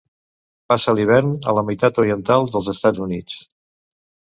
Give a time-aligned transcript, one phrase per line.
[0.73, 3.41] Passa l'hivern a la meitat oriental dels Estats Units.